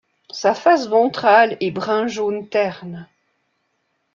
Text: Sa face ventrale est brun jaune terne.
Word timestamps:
Sa 0.31 0.55
face 0.55 0.87
ventrale 0.87 1.57
est 1.59 1.69
brun 1.69 2.07
jaune 2.07 2.49
terne. 2.49 3.07